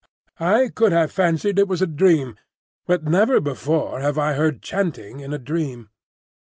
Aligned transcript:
I 0.39 0.69
could 0.73 0.93
have 0.93 1.11
fancied 1.11 1.59
it 1.59 1.67
was 1.67 1.79
a 1.79 1.85
dream, 1.85 2.35
but 2.87 3.03
never 3.03 3.39
before 3.39 3.99
have 3.99 4.17
I 4.17 4.33
heard 4.33 4.63
chanting 4.63 5.19
in 5.19 5.31
a 5.31 5.37
dream. 5.37 5.89